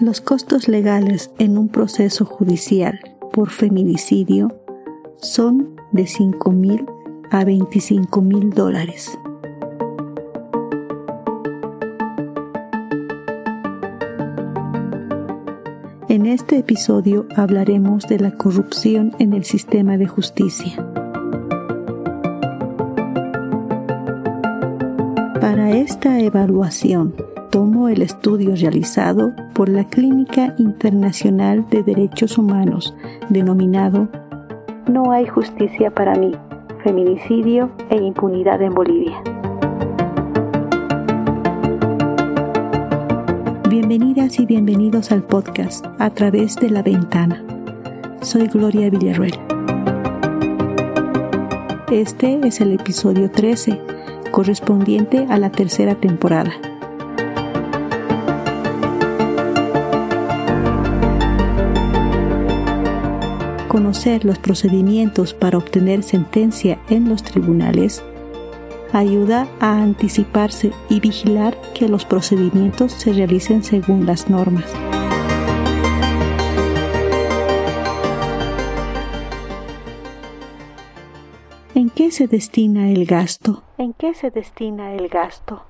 Los 0.00 0.20
costos 0.20 0.66
legales 0.66 1.30
en 1.38 1.56
un 1.56 1.68
proceso 1.68 2.24
judicial 2.24 2.98
por 3.32 3.50
feminicidio 3.50 4.52
son 5.18 5.76
de 5.92 6.08
5 6.08 6.50
mil 6.50 6.84
a 7.30 7.44
25 7.44 8.20
mil 8.20 8.50
dólares. 8.50 9.16
En 16.08 16.26
este 16.26 16.58
episodio 16.58 17.26
hablaremos 17.36 18.08
de 18.08 18.18
la 18.18 18.32
corrupción 18.36 19.14
en 19.20 19.32
el 19.32 19.44
sistema 19.44 19.96
de 19.96 20.08
justicia. 20.08 20.74
Para 25.40 25.70
esta 25.70 26.18
evaluación 26.18 27.14
tomo 27.54 27.88
el 27.88 28.02
estudio 28.02 28.56
realizado 28.56 29.32
por 29.52 29.68
la 29.68 29.84
Clínica 29.84 30.56
Internacional 30.58 31.64
de 31.70 31.84
Derechos 31.84 32.36
Humanos 32.36 32.96
denominado 33.28 34.08
No 34.88 35.12
hay 35.12 35.28
justicia 35.28 35.94
para 35.94 36.16
mí, 36.16 36.32
feminicidio 36.82 37.70
e 37.90 37.96
impunidad 37.98 38.60
en 38.60 38.74
Bolivia. 38.74 39.22
Bienvenidas 43.70 44.40
y 44.40 44.46
bienvenidos 44.46 45.12
al 45.12 45.22
podcast 45.22 45.86
A 46.00 46.10
través 46.10 46.56
de 46.56 46.70
la 46.70 46.82
ventana. 46.82 47.40
Soy 48.20 48.48
Gloria 48.48 48.90
Villarruel. 48.90 49.38
Este 51.92 52.40
es 52.44 52.60
el 52.60 52.72
episodio 52.72 53.30
13, 53.30 53.80
correspondiente 54.32 55.28
a 55.30 55.38
la 55.38 55.52
tercera 55.52 55.94
temporada. 55.94 56.50
Conocer 63.74 64.24
los 64.24 64.38
procedimientos 64.38 65.34
para 65.34 65.58
obtener 65.58 66.04
sentencia 66.04 66.80
en 66.88 67.08
los 67.08 67.24
tribunales 67.24 68.04
ayuda 68.92 69.48
a 69.58 69.82
anticiparse 69.82 70.70
y 70.88 71.00
vigilar 71.00 71.60
que 71.74 71.88
los 71.88 72.04
procedimientos 72.04 72.92
se 72.92 73.12
realicen 73.12 73.64
según 73.64 74.06
las 74.06 74.30
normas. 74.30 74.72
¿En 81.74 81.90
qué 81.90 82.12
se 82.12 82.28
destina 82.28 82.92
el 82.92 83.06
gasto? 83.06 83.64
¿En 83.76 83.92
qué 83.92 84.14
se 84.14 84.30
destina 84.30 84.94
el 84.94 85.08
gasto? 85.08 85.64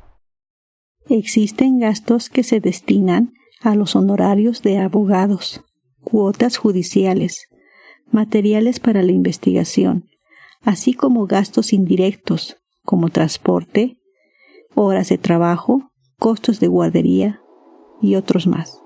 Existen 1.08 1.78
gastos 1.80 2.28
que 2.28 2.42
se 2.42 2.60
destinan 2.60 3.32
a 3.62 3.74
los 3.74 3.96
honorarios 3.96 4.60
de 4.60 4.76
abogados, 4.76 5.64
cuotas 6.02 6.58
judiciales, 6.58 7.48
materiales 8.14 8.80
para 8.80 9.02
la 9.02 9.12
investigación, 9.12 10.08
así 10.62 10.94
como 10.94 11.26
gastos 11.26 11.72
indirectos, 11.72 12.56
como 12.84 13.10
transporte, 13.10 13.98
horas 14.74 15.08
de 15.08 15.18
trabajo, 15.18 15.90
costos 16.18 16.60
de 16.60 16.68
guardería 16.68 17.40
y 18.00 18.14
otros 18.14 18.46
más. 18.46 18.80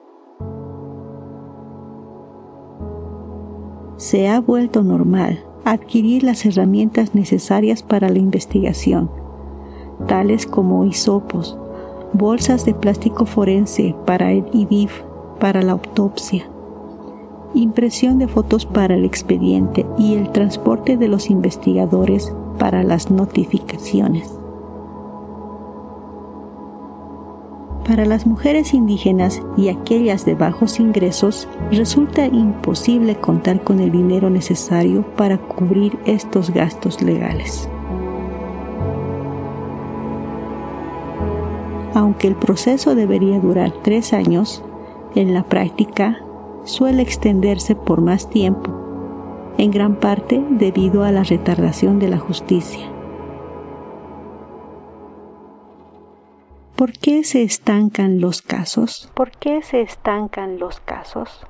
Se 3.97 4.29
ha 4.29 4.41
vuelto 4.41 4.83
normal 4.83 5.45
adquirir 5.65 6.23
las 6.23 6.47
herramientas 6.47 7.15
necesarias 7.15 7.83
para 7.83 8.09
la 8.09 8.19
investigación, 8.19 9.11
tales 10.07 10.47
como 10.47 10.85
hisopos, 10.85 11.59
bolsas 12.13 12.65
de 12.65 12.75
plástico 12.75 13.27
forense 13.27 13.95
para 14.07 14.33
el 14.33 14.47
IDIF, 14.53 15.03
para 15.41 15.63
la 15.63 15.73
autopsia, 15.73 16.49
impresión 17.55 18.19
de 18.19 18.29
fotos 18.29 18.67
para 18.67 18.95
el 18.95 19.05
expediente 19.05 19.87
y 19.99 20.15
el 20.15 20.31
transporte 20.33 20.97
de 20.97 21.09
los 21.09 21.31
investigadores 21.31 22.33
para 22.59 22.83
las 22.83 23.11
notificaciones. 23.11 24.39
Para 27.87 28.05
las 28.05 28.27
mujeres 28.27 28.75
indígenas 28.75 29.41
y 29.57 29.71
aquellas 29.71 30.27
de 30.27 30.35
bajos 30.35 30.79
ingresos 30.79 31.49
resulta 31.71 32.27
imposible 32.27 33.17
contar 33.17 33.65
con 33.65 33.81
el 33.81 33.91
dinero 33.91 34.29
necesario 34.29 35.03
para 35.17 35.39
cubrir 35.39 35.99
estos 36.05 36.51
gastos 36.51 37.01
legales. 37.01 37.67
Aunque 41.95 42.29
el 42.29 42.37
proceso 42.37 42.95
debería 42.95 43.41
durar 43.41 43.73
tres 43.83 44.13
años, 44.13 44.63
en 45.15 45.33
la 45.33 45.43
práctica 45.43 46.23
suele 46.69 47.03
extenderse 47.03 47.75
por 47.75 48.01
más 48.01 48.29
tiempo, 48.29 48.71
en 49.57 49.71
gran 49.71 49.99
parte 49.99 50.45
debido 50.51 51.03
a 51.03 51.11
la 51.11 51.25
retardación 51.25 51.99
de 51.99 52.09
la 52.09 52.19
justicia. 52.19 52.93
¿Por 56.77 56.93
qué 56.93 57.25
se 57.25 57.43
estancan 57.43 58.21
los 58.21 58.43
casos? 58.43 59.11
¿Por 59.15 59.33
qué 59.33 59.63
se 59.63 59.81
estancan 59.81 60.59
los 60.59 60.79
casos? 60.79 61.45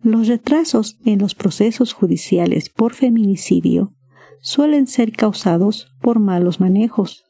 Los 0.00 0.28
retrasos 0.28 0.96
en 1.04 1.18
los 1.18 1.34
procesos 1.34 1.92
judiciales 1.92 2.70
por 2.70 2.94
feminicidio 2.94 3.92
suelen 4.40 4.86
ser 4.86 5.12
causados 5.12 5.92
por 6.00 6.20
malos 6.20 6.60
manejos, 6.60 7.24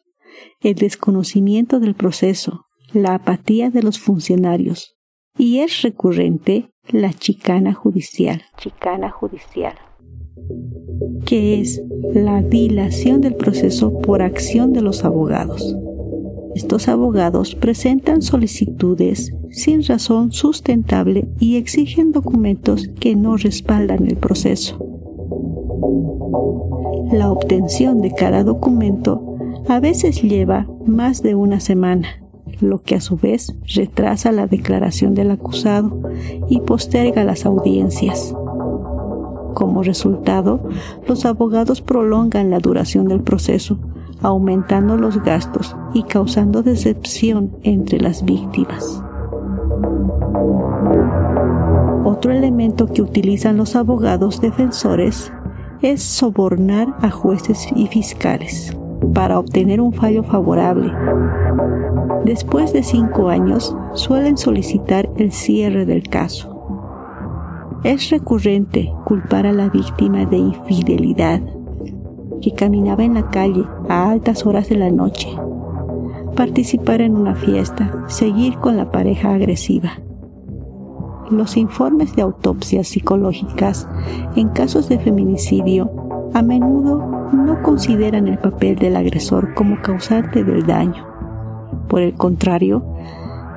el 0.61 0.75
desconocimiento 0.75 1.81
del 1.81 1.95
proceso, 1.95 2.67
la 2.93 3.15
apatía 3.15 3.71
de 3.71 3.83
los 3.83 3.99
funcionarios, 3.99 4.98
y 5.39 5.61
es 5.61 5.83
recurrente 5.83 6.71
la 6.89 7.13
chicana 7.13 7.73
judicial. 7.73 8.43
Chicana 8.57 9.11
judicial 9.11 9.75
que 11.25 11.61
es 11.61 11.83
la 12.15 12.43
dilación 12.43 13.21
del 13.21 13.35
proceso 13.35 13.99
por 13.99 14.23
acción 14.23 14.73
de 14.73 14.81
los 14.81 15.05
abogados. 15.05 15.77
Estos 16.55 16.89
abogados 16.89 17.55
presentan 17.55 18.23
solicitudes 18.23 19.33
sin 19.51 19.85
razón 19.85 20.33
sustentable 20.33 21.29
y 21.39 21.57
exigen 21.57 22.13
documentos 22.13 22.89
que 22.99 23.15
no 23.15 23.37
respaldan 23.37 24.07
el 24.07 24.17
proceso. 24.17 24.79
La 27.13 27.31
obtención 27.31 28.01
de 28.01 28.13
cada 28.13 28.43
documento 28.43 29.37
a 29.69 29.81
veces 29.81 30.23
lleva 30.23 30.67
más 30.87 31.23
de 31.23 31.35
una 31.35 31.61
semana 31.61 32.09
lo 32.61 32.83
que 32.83 32.95
a 32.95 33.01
su 33.01 33.17
vez 33.17 33.55
retrasa 33.75 34.33
la 34.33 34.47
declaración 34.47 35.15
del 35.15 35.31
acusado 35.31 36.01
y 36.49 36.61
posterga 36.61 37.25
las 37.25 37.47
audiencias. 37.47 38.35
Como 39.55 39.83
resultado, 39.83 40.69
los 41.07 41.25
abogados 41.25 41.81
prolongan 41.81 42.51
la 42.51 42.61
duración 42.61 43.09
del 43.09 43.21
proceso, 43.21 43.79
aumentando 44.23 44.97
los 44.97 45.23
gastos 45.23 45.77
y 45.95 46.05
causando 46.05 46.63
decepción 46.63 47.57
entre 47.63 48.01
las 48.01 48.25
víctimas. 48.25 49.03
Otro 52.05 52.33
elemento 52.33 52.87
que 52.87 53.03
utilizan 53.03 53.57
los 53.57 53.77
abogados 53.77 54.41
defensores 54.41 55.33
es 55.83 56.03
sobornar 56.03 56.97
a 57.01 57.11
jueces 57.11 57.69
y 57.75 57.87
fiscales 57.87 58.78
para 59.15 59.39
obtener 59.39 59.81
un 59.81 59.93
fallo 59.93 60.23
favorable. 60.23 60.93
Después 62.25 62.73
de 62.73 62.83
cinco 62.83 63.29
años, 63.29 63.77
suelen 63.95 64.37
solicitar 64.37 65.09
el 65.17 65.33
cierre 65.33 65.87
del 65.87 66.03
caso. 66.03 66.55
Es 67.85 68.11
recurrente 68.11 68.93
culpar 69.05 69.47
a 69.47 69.53
la 69.53 69.69
víctima 69.69 70.25
de 70.27 70.37
infidelidad, 70.37 71.41
que 72.41 72.53
caminaba 72.53 73.05
en 73.05 73.15
la 73.15 73.31
calle 73.31 73.65
a 73.89 74.11
altas 74.11 74.47
horas 74.47 74.69
de 74.69 74.77
la 74.77 74.91
noche, 74.91 75.29
participar 76.37 77.01
en 77.01 77.17
una 77.17 77.35
fiesta, 77.35 78.05
seguir 78.09 78.59
con 78.59 78.77
la 78.77 78.91
pareja 78.91 79.35
agresiva. 79.35 79.93
Los 81.31 81.57
informes 81.57 82.17
de 82.17 82.23
autopsias 82.23 82.89
psicológicas 82.89 83.89
en 84.35 84.49
casos 84.49 84.89
de 84.89 84.99
feminicidio 84.99 85.91
a 86.35 86.43
menudo 86.43 87.18
no 87.33 87.63
consideran 87.63 88.29
el 88.29 88.39
papel 88.39 88.77
del 88.77 88.97
agresor 88.97 89.55
como 89.55 89.81
causante 89.83 90.45
del 90.45 90.67
daño. 90.67 91.07
Por 91.89 92.03
el 92.03 92.15
contrario, 92.15 92.85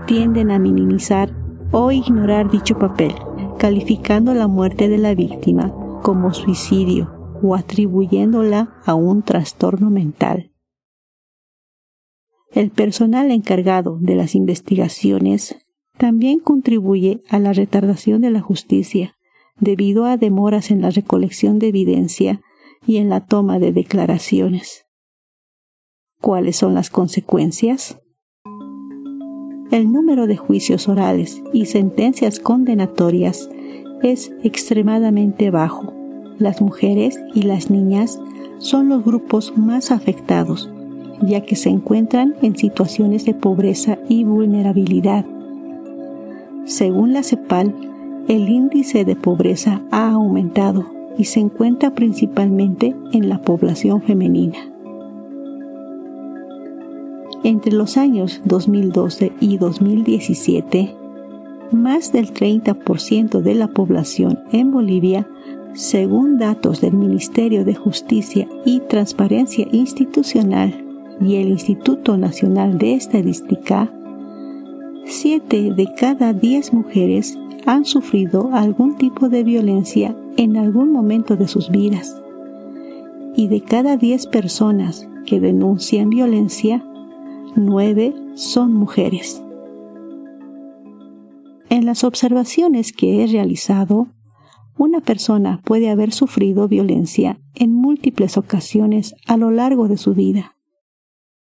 tienden 0.06 0.52
a 0.52 0.60
minimizar 0.60 1.30
o 1.72 1.92
ignorar 1.92 2.50
dicho 2.52 2.78
papel, 2.78 3.14
calificando 3.58 4.34
la 4.34 4.48
muerte 4.48 4.90
de 4.90 4.98
la 4.98 5.16
víctima 5.16 5.74
como 6.02 6.34
suicidio 6.34 7.40
o 7.42 7.56
atribuyéndola 7.56 8.76
a 8.86 8.94
un 8.94 9.24
trastorno 9.24 9.90
mental. 9.90 10.52
El 12.52 12.70
personal 12.70 13.32
encargado 13.32 13.98
de 14.02 14.16
las 14.16 14.36
investigaciones 14.36 15.56
también 15.98 16.40
contribuye 16.40 17.22
a 17.30 17.40
la 17.40 17.54
retardación 17.54 18.22
de 18.22 18.32
la 18.32 18.42
justicia 18.42 19.16
debido 19.60 20.06
a 20.06 20.18
demoras 20.18 20.72
en 20.72 20.82
la 20.82 20.90
recolección 20.90 21.60
de 21.60 21.68
evidencia 21.68 22.42
y 22.86 22.98
en 22.98 23.10
la 23.10 23.26
toma 23.26 23.60
de 23.60 23.72
declaraciones. 23.72 24.86
¿Cuáles 26.20 26.56
son 26.58 26.74
las 26.74 26.90
consecuencias? 26.90 28.02
el 29.72 29.90
número 29.90 30.28
de 30.28 30.36
juicios 30.36 30.90
orales 30.90 31.42
y 31.54 31.66
sentencias 31.66 32.40
condenatorias 32.40 33.50
es 34.04 34.32
extremadamente 34.44 35.50
bajo. 35.50 35.94
Las 36.38 36.62
mujeres 36.62 37.18
y 37.34 37.44
las 37.44 37.70
niñas 37.70 38.20
son 38.58 38.90
los 38.90 39.04
grupos 39.04 39.58
más 39.58 39.92
afectados, 39.92 40.70
ya 41.22 41.42
que 41.42 41.56
se 41.56 41.70
encuentran 41.70 42.36
en 42.42 42.58
situaciones 42.58 43.24
de 43.24 43.34
pobreza 43.34 43.98
y 44.10 44.26
vulnerabilidad. 44.26 45.26
Según 46.66 47.14
la 47.14 47.24
CEPAL, 47.24 47.74
el 48.28 48.50
índice 48.50 49.06
de 49.06 49.16
pobreza 49.16 49.82
ha 49.92 50.12
aumentado 50.12 51.01
y 51.22 51.26
se 51.26 51.40
encuentra 51.40 51.94
principalmente 51.94 52.96
en 53.12 53.30
la 53.30 53.40
población 53.44 54.02
femenina. 54.02 54.58
Entre 57.44 57.72
los 57.72 57.96
años 57.96 58.42
2012 58.46 59.32
y 59.40 59.58
2017, 59.58 60.96
más 61.72 62.12
del 62.12 62.34
30% 62.34 63.40
de 63.42 63.54
la 63.54 63.68
población 63.68 64.40
en 64.52 64.72
Bolivia, 64.72 65.28
según 65.74 66.40
datos 66.40 66.82
del 66.82 66.94
Ministerio 66.94 67.66
de 67.66 67.76
Justicia 67.76 68.48
y 68.66 68.80
Transparencia 68.80 69.68
Institucional 69.72 70.74
y 71.22 71.36
el 71.36 71.50
Instituto 71.50 72.18
Nacional 72.18 72.80
de 72.80 72.96
Estadística, 72.96 73.94
7 75.06 75.74
de 75.76 75.88
cada 75.96 76.34
10 76.34 76.74
mujeres 76.74 77.38
han 77.68 77.86
sufrido 77.86 78.50
algún 78.54 78.98
tipo 78.98 79.30
de 79.30 79.44
violencia 79.44 80.16
en 80.38 80.58
algún 80.58 80.92
momento 80.92 81.36
de 81.36 81.48
sus 81.48 81.70
vidas. 81.70 82.22
Y 83.36 83.48
de 83.48 83.62
cada 83.62 83.98
10 83.98 84.28
personas 84.28 85.08
que 85.26 85.40
denuncian 85.40 86.10
violencia, 86.10 86.86
9 87.56 88.14
son 88.36 88.74
mujeres. 88.74 89.44
En 91.70 91.86
las 91.86 92.04
observaciones 92.04 92.92
que 92.92 93.24
he 93.24 93.28
realizado, 93.28 94.08
una 94.78 95.00
persona 95.00 95.62
puede 95.64 95.90
haber 95.90 96.12
sufrido 96.12 96.68
violencia 96.68 97.40
en 97.56 97.74
múltiples 97.74 98.38
ocasiones 98.38 99.16
a 99.28 99.38
lo 99.38 99.52
largo 99.52 99.88
de 99.88 99.98
su 99.98 100.14
vida. 100.14 100.58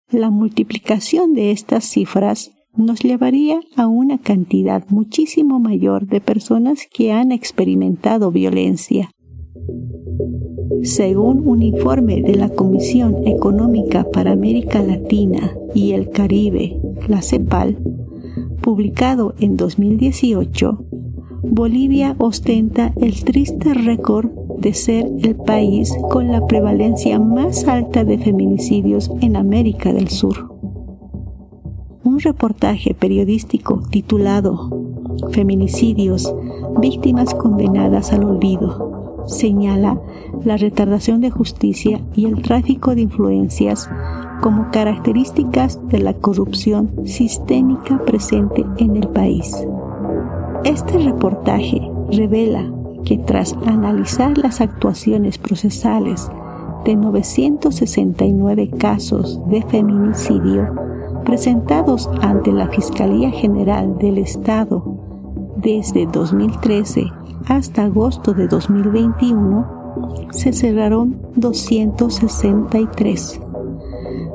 La 0.09 0.29
multiplicación 0.29 1.33
de 1.33 1.51
estas 1.51 1.85
cifras 1.85 2.51
nos 2.75 3.01
llevaría 3.01 3.59
a 3.75 3.87
una 3.87 4.17
cantidad 4.17 4.83
muchísimo 4.89 5.59
mayor 5.59 6.07
de 6.07 6.21
personas 6.21 6.87
que 6.91 7.11
han 7.11 7.31
experimentado 7.31 8.31
violencia. 8.31 9.11
Según 10.83 11.47
un 11.47 11.61
informe 11.61 12.21
de 12.21 12.35
la 12.35 12.49
Comisión 12.49 13.27
Económica 13.27 14.05
para 14.11 14.31
América 14.31 14.81
Latina 14.81 15.55
y 15.75 15.91
el 15.91 16.09
Caribe, 16.09 16.79
la 17.07 17.21
CEPAL, 17.21 17.77
publicado 18.61 19.35
en 19.39 19.57
2018, 19.57 20.85
Bolivia 21.43 22.15
ostenta 22.19 22.93
el 23.01 23.23
triste 23.23 23.73
récord 23.73 24.29
de 24.59 24.73
ser 24.73 25.11
el 25.23 25.35
país 25.35 25.93
con 26.09 26.31
la 26.31 26.45
prevalencia 26.45 27.19
más 27.19 27.67
alta 27.67 28.03
de 28.03 28.17
feminicidios 28.19 29.11
en 29.21 29.35
América 29.35 29.91
del 29.91 30.07
Sur. 30.07 30.60
Reportaje 32.23 32.93
periodístico 32.93 33.81
titulado 33.89 34.69
Feminicidios, 35.31 36.31
víctimas 36.79 37.33
condenadas 37.33 38.13
al 38.13 38.25
olvido, 38.25 39.23
señala 39.25 39.99
la 40.45 40.55
retardación 40.55 41.21
de 41.21 41.31
justicia 41.31 41.99
y 42.13 42.27
el 42.27 42.43
tráfico 42.43 42.93
de 42.93 43.01
influencias 43.01 43.89
como 44.39 44.69
características 44.69 45.79
de 45.89 45.97
la 45.97 46.13
corrupción 46.13 46.91
sistémica 47.05 47.97
presente 48.05 48.67
en 48.77 48.97
el 48.97 49.07
país. 49.07 49.55
Este 50.63 50.99
reportaje 50.99 51.81
revela 52.11 52.71
que 53.03 53.17
tras 53.17 53.53
analizar 53.65 54.37
las 54.37 54.61
actuaciones 54.61 55.39
procesales 55.39 56.29
de 56.85 56.95
969 56.95 58.69
casos 58.77 59.41
de 59.49 59.63
feminicidio 59.63 60.91
presentados 61.31 62.09
ante 62.19 62.51
la 62.51 62.67
Fiscalía 62.67 63.31
General 63.31 63.97
del 63.97 64.17
Estado 64.17 64.83
desde 65.55 66.05
2013 66.05 67.05
hasta 67.47 67.85
agosto 67.85 68.33
de 68.33 68.49
2021, 68.49 70.27
se 70.31 70.51
cerraron 70.51 71.21
263 71.37 73.39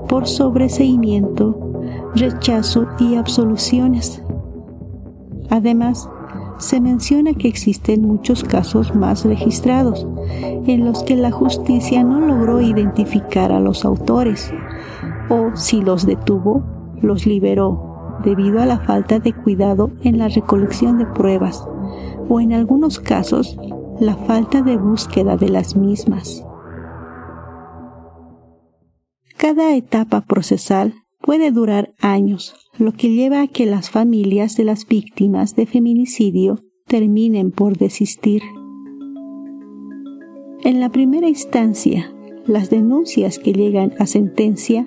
por 0.08 0.26
sobreseimiento, 0.26 1.82
rechazo 2.14 2.86
y 2.98 3.16
absoluciones. 3.16 4.22
Además, 5.50 6.08
se 6.56 6.80
menciona 6.80 7.34
que 7.34 7.48
existen 7.48 8.08
muchos 8.08 8.42
casos 8.42 8.94
más 8.94 9.26
registrados 9.26 10.06
en 10.66 10.86
los 10.86 11.02
que 11.02 11.16
la 11.16 11.30
justicia 11.30 12.02
no 12.02 12.20
logró 12.20 12.62
identificar 12.62 13.52
a 13.52 13.60
los 13.60 13.84
autores 13.84 14.50
o 15.28 15.54
si 15.54 15.82
los 15.82 16.06
detuvo, 16.06 16.75
los 17.02 17.26
liberó 17.26 18.18
debido 18.24 18.60
a 18.60 18.66
la 18.66 18.80
falta 18.80 19.18
de 19.18 19.32
cuidado 19.32 19.90
en 20.02 20.18
la 20.18 20.28
recolección 20.28 20.98
de 20.98 21.06
pruebas 21.06 21.66
o 22.28 22.40
en 22.40 22.52
algunos 22.52 22.98
casos 22.98 23.56
la 24.00 24.16
falta 24.16 24.62
de 24.62 24.76
búsqueda 24.76 25.36
de 25.36 25.48
las 25.48 25.76
mismas. 25.76 26.44
Cada 29.36 29.74
etapa 29.74 30.22
procesal 30.22 30.94
puede 31.20 31.50
durar 31.50 31.92
años, 32.00 32.54
lo 32.78 32.92
que 32.92 33.10
lleva 33.10 33.42
a 33.42 33.48
que 33.48 33.66
las 33.66 33.90
familias 33.90 34.56
de 34.56 34.64
las 34.64 34.86
víctimas 34.86 35.56
de 35.56 35.66
feminicidio 35.66 36.60
terminen 36.86 37.50
por 37.50 37.76
desistir. 37.76 38.42
En 40.62 40.80
la 40.80 40.88
primera 40.90 41.28
instancia, 41.28 42.12
las 42.46 42.70
denuncias 42.70 43.38
que 43.38 43.52
llegan 43.52 43.92
a 43.98 44.06
sentencia 44.06 44.86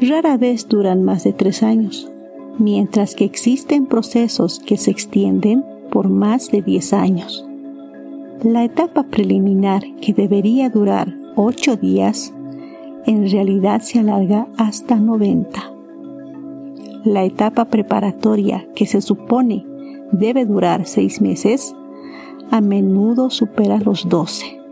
rara 0.00 0.36
vez 0.36 0.68
duran 0.68 1.02
más 1.02 1.24
de 1.24 1.32
tres 1.32 1.62
años, 1.62 2.10
mientras 2.58 3.14
que 3.14 3.24
existen 3.24 3.86
procesos 3.86 4.58
que 4.58 4.76
se 4.76 4.90
extienden 4.90 5.64
por 5.90 6.08
más 6.08 6.50
de 6.50 6.62
diez 6.62 6.92
años. 6.92 7.46
La 8.42 8.64
etapa 8.64 9.04
preliminar, 9.04 9.82
que 10.00 10.12
debería 10.12 10.68
durar 10.68 11.14
ocho 11.36 11.76
días, 11.76 12.32
en 13.06 13.30
realidad 13.30 13.82
se 13.82 14.00
alarga 14.00 14.48
hasta 14.56 14.96
90. 14.96 15.72
La 17.04 17.24
etapa 17.24 17.66
preparatoria, 17.66 18.66
que 18.74 18.86
se 18.86 19.00
supone 19.00 19.64
debe 20.12 20.46
durar 20.46 20.86
seis 20.86 21.20
meses, 21.20 21.74
a 22.50 22.60
menudo 22.60 23.30
supera 23.30 23.78
los 23.78 24.08
12. 24.08 24.63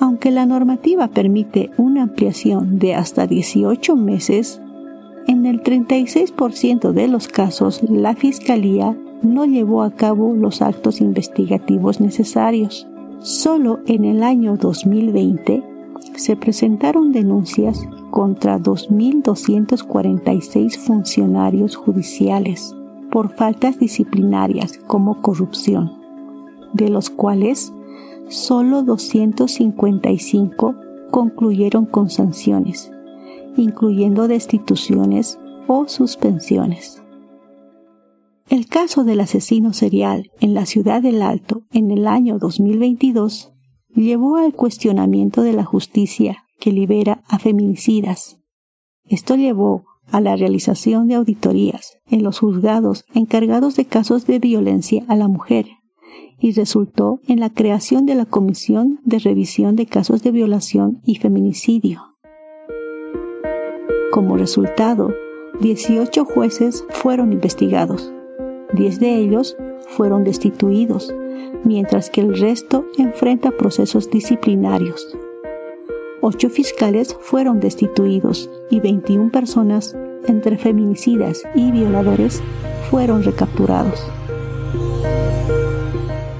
Aunque 0.00 0.30
la 0.30 0.46
normativa 0.46 1.08
permite 1.08 1.70
una 1.76 2.02
ampliación 2.02 2.78
de 2.78 2.94
hasta 2.94 3.26
18 3.26 3.96
meses, 3.96 4.60
en 5.26 5.46
el 5.46 5.62
36% 5.62 6.92
de 6.92 7.08
los 7.08 7.28
casos 7.28 7.82
la 7.88 8.14
Fiscalía 8.14 8.96
no 9.22 9.44
llevó 9.44 9.82
a 9.82 9.92
cabo 9.92 10.34
los 10.34 10.62
actos 10.62 11.00
investigativos 11.00 12.00
necesarios. 12.00 12.88
Solo 13.20 13.78
en 13.86 14.04
el 14.04 14.24
año 14.24 14.56
2020 14.56 15.62
se 16.16 16.36
presentaron 16.36 17.12
denuncias 17.12 17.86
contra 18.10 18.58
2.246 18.58 20.76
funcionarios 20.76 21.76
judiciales 21.76 22.74
por 23.10 23.34
faltas 23.34 23.78
disciplinarias 23.78 24.78
como 24.86 25.22
corrupción, 25.22 26.01
de 26.72 26.88
los 26.88 27.10
cuales 27.10 27.72
solo 28.28 28.82
255 28.82 30.74
concluyeron 31.10 31.86
con 31.86 32.10
sanciones, 32.10 32.90
incluyendo 33.56 34.28
destituciones 34.28 35.38
o 35.68 35.86
suspensiones. 35.88 37.02
El 38.48 38.66
caso 38.66 39.04
del 39.04 39.20
asesino 39.20 39.72
serial 39.72 40.30
en 40.40 40.54
la 40.54 40.66
ciudad 40.66 41.00
del 41.02 41.22
Alto 41.22 41.62
en 41.72 41.90
el 41.90 42.06
año 42.06 42.38
2022 42.38 43.52
llevó 43.94 44.36
al 44.36 44.52
cuestionamiento 44.52 45.42
de 45.42 45.52
la 45.52 45.64
justicia 45.64 46.44
que 46.58 46.72
libera 46.72 47.22
a 47.28 47.38
feminicidas. 47.38 48.38
Esto 49.04 49.36
llevó 49.36 49.84
a 50.10 50.20
la 50.20 50.36
realización 50.36 51.08
de 51.08 51.14
auditorías 51.14 51.98
en 52.06 52.22
los 52.22 52.40
juzgados 52.40 53.04
encargados 53.14 53.76
de 53.76 53.86
casos 53.86 54.26
de 54.26 54.38
violencia 54.38 55.04
a 55.08 55.16
la 55.16 55.28
mujer 55.28 55.66
y 56.42 56.50
resultó 56.52 57.20
en 57.28 57.38
la 57.38 57.50
creación 57.50 58.04
de 58.04 58.16
la 58.16 58.26
Comisión 58.26 58.98
de 59.04 59.20
Revisión 59.20 59.76
de 59.76 59.86
Casos 59.86 60.24
de 60.24 60.32
Violación 60.32 61.00
y 61.04 61.16
Feminicidio. 61.16 62.16
Como 64.10 64.36
resultado, 64.36 65.14
18 65.60 66.24
jueces 66.24 66.84
fueron 66.90 67.32
investigados, 67.32 68.12
10 68.74 68.98
de 68.98 69.16
ellos 69.18 69.56
fueron 69.86 70.24
destituidos 70.24 71.14
mientras 71.64 72.10
que 72.10 72.22
el 72.22 72.36
resto 72.36 72.86
enfrenta 72.98 73.52
procesos 73.52 74.10
disciplinarios. 74.10 75.16
Ocho 76.20 76.50
fiscales 76.50 77.16
fueron 77.20 77.60
destituidos 77.60 78.50
y 78.68 78.80
21 78.80 79.30
personas, 79.30 79.96
entre 80.26 80.58
feminicidas 80.58 81.44
y 81.54 81.70
violadores, 81.70 82.42
fueron 82.90 83.22
recapturados. 83.22 84.10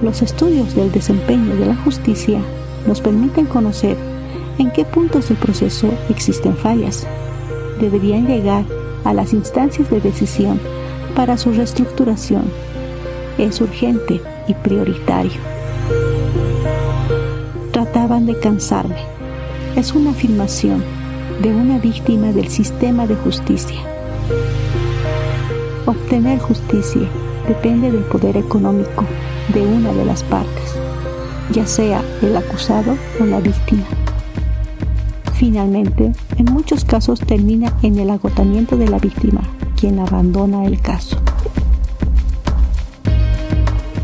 Los 0.03 0.21
estudios 0.21 0.75
del 0.75 0.91
desempeño 0.91 1.55
de 1.55 1.65
la 1.65 1.77
justicia 1.77 2.41
nos 2.85 2.99
permiten 2.99 3.45
conocer 3.45 3.95
en 4.57 4.69
qué 4.69 4.83
puntos 4.83 5.29
del 5.29 5.37
proceso 5.37 5.87
existen 6.09 6.57
fallas. 6.57 7.07
Deberían 7.79 8.27
llegar 8.27 8.65
a 9.05 9.13
las 9.13 9.31
instancias 9.31 9.89
de 9.89 10.01
decisión 10.01 10.59
para 11.15 11.37
su 11.37 11.53
reestructuración. 11.53 12.43
Es 13.37 13.61
urgente 13.61 14.19
y 14.45 14.53
prioritario. 14.55 15.39
Trataban 17.71 18.25
de 18.25 18.37
cansarme. 18.37 18.97
Es 19.77 19.93
una 19.93 20.11
afirmación 20.11 20.83
de 21.41 21.47
una 21.47 21.79
víctima 21.79 22.33
del 22.33 22.49
sistema 22.49 23.07
de 23.07 23.15
justicia. 23.15 23.79
Obtener 25.85 26.39
justicia 26.39 27.07
depende 27.47 27.89
del 27.89 28.03
poder 28.03 28.35
económico 28.35 29.05
de 29.49 29.61
una 29.61 29.91
de 29.93 30.05
las 30.05 30.23
partes, 30.23 30.75
ya 31.51 31.65
sea 31.65 32.01
el 32.21 32.35
acusado 32.37 32.95
o 33.19 33.25
la 33.25 33.39
víctima. 33.39 33.83
Finalmente, 35.33 36.13
en 36.37 36.45
muchos 36.53 36.85
casos 36.85 37.19
termina 37.19 37.73
en 37.81 37.99
el 37.99 38.09
agotamiento 38.09 38.77
de 38.77 38.87
la 38.87 38.99
víctima, 38.99 39.41
quien 39.75 39.99
abandona 39.99 40.65
el 40.65 40.79
caso. 40.79 41.17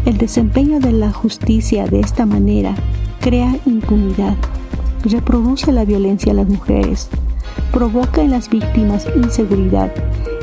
El 0.05 0.17
desempeño 0.17 0.79
de 0.79 0.91
la 0.91 1.11
justicia 1.11 1.85
de 1.85 1.99
esta 1.99 2.25
manera 2.25 2.75
crea 3.21 3.55
impunidad, 3.65 4.35
reproduce 5.03 5.71
la 5.71 5.85
violencia 5.85 6.31
a 6.31 6.35
las 6.35 6.47
mujeres, 6.47 7.09
provoca 7.71 8.21
en 8.21 8.31
las 8.31 8.49
víctimas 8.49 9.07
inseguridad 9.15 9.91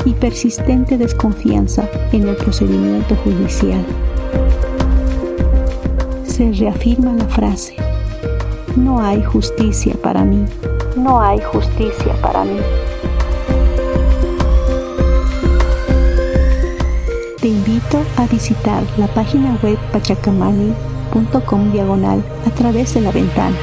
y 0.05 0.13
persistente 0.13 0.99
desconfianza 0.99 1.89
en 2.13 2.29
el 2.29 2.37
procedimiento 2.37 3.17
judicial. 3.17 3.85
Se 6.37 6.53
reafirma 6.53 7.15
la 7.15 7.27
frase, 7.29 7.75
no 8.77 9.01
hay 9.01 9.25
justicia 9.25 9.95
para 10.03 10.23
mí, 10.23 10.45
no 10.95 11.19
hay 11.19 11.41
justicia 11.41 12.13
para 12.21 12.45
mí. 12.45 12.59
Te 17.41 17.49
invito 17.49 18.03
a 18.19 18.27
visitar 18.27 18.83
la 18.99 19.07
página 19.07 19.59
web 19.63 19.79
pachacamani.com 19.93 21.73
diagonal 21.73 22.23
a 22.47 22.51
través 22.51 22.93
de 22.93 23.01
la 23.01 23.13
ventana. 23.13 23.57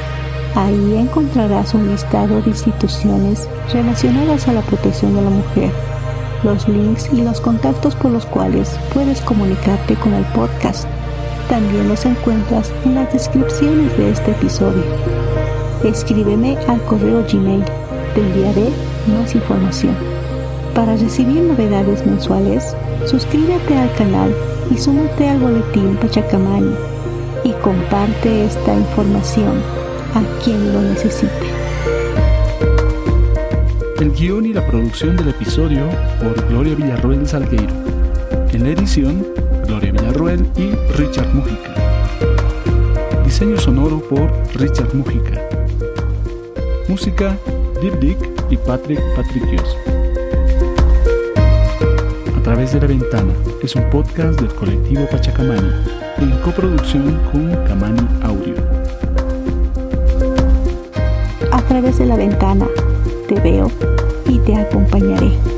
Ahí 0.56 0.96
encontrarás 0.96 1.74
un 1.74 1.88
listado 1.88 2.42
de 2.42 2.50
instituciones 2.50 3.48
relacionadas 3.72 4.48
a 4.48 4.52
la 4.52 4.62
protección 4.62 5.14
de 5.14 5.22
la 5.22 5.30
mujer, 5.30 5.70
los 6.42 6.66
links 6.66 7.08
y 7.12 7.22
los 7.22 7.40
contactos 7.40 7.94
por 7.94 8.10
los 8.10 8.26
cuales 8.26 8.76
puedes 8.92 9.20
comunicarte 9.20 9.94
con 9.94 10.12
el 10.12 10.24
podcast. 10.32 10.88
También 11.48 11.88
los 11.88 12.04
encuentras 12.04 12.72
en 12.84 12.94
las 12.94 13.12
descripciones 13.12 13.96
de 13.96 14.10
este 14.10 14.30
episodio. 14.30 14.82
Escríbeme 15.84 16.56
al 16.68 16.82
correo 16.84 17.24
Gmail, 17.30 17.64
te 18.14 18.20
enviaré 18.20 18.70
más 19.08 19.34
información. 19.34 19.94
Para 20.74 20.96
recibir 20.96 21.42
novedades 21.42 22.04
mensuales, 22.06 22.74
suscríbete 23.06 23.76
al 23.76 23.92
canal 23.94 24.34
y 24.74 24.78
súmate 24.78 25.28
al 25.28 25.38
boletín 25.38 25.96
Pachacamani 25.96 26.74
y 27.44 27.52
comparte 27.62 28.46
esta 28.46 28.74
información 28.74 29.60
a 30.14 30.42
quien 30.42 30.72
lo 30.72 30.80
necesite. 30.80 31.54
El 34.00 34.12
guion 34.12 34.46
y 34.46 34.52
la 34.52 34.66
producción 34.66 35.16
del 35.16 35.28
episodio 35.28 35.88
por 36.20 36.48
Gloria 36.48 36.74
Villarroel 36.74 37.26
Salgueiro. 37.26 37.74
En 38.52 38.64
la 38.64 38.70
edición, 38.70 39.24
Gloria 39.64 39.92
Villarroel 39.92 40.46
y 40.56 40.70
Richard 40.96 41.32
Mujica. 41.34 41.74
Diseño 43.24 43.56
sonoro 43.58 44.00
por 44.00 44.30
Richard 44.54 44.94
Mujica. 44.94 45.40
Música, 46.88 47.36
Deep 47.80 47.98
Dick 48.00 48.18
y 48.50 48.56
Patrick 48.56 49.00
Patricios. 49.16 49.76
A 52.36 52.42
través 52.42 52.72
de 52.72 52.80
la 52.80 52.86
ventana 52.86 53.32
es 53.62 53.74
un 53.74 53.88
podcast 53.90 54.40
del 54.40 54.54
colectivo 54.54 55.08
Pachacamani 55.10 55.72
en 56.18 56.30
coproducción 56.42 57.18
con 57.32 57.50
Camani 57.66 58.06
Audio 58.22 58.54
a 61.54 61.62
través 61.62 61.98
de 61.98 62.06
la 62.06 62.16
ventana. 62.16 62.66
Te 63.28 63.40
veo 63.40 63.70
y 64.26 64.38
te 64.40 64.56
acompañaré. 64.56 65.53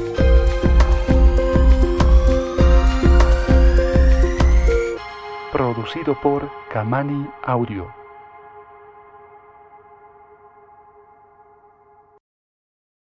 Producido 5.86 6.16
por 6.20 6.50
Kamani 6.72 7.28
Audio. 7.44 8.05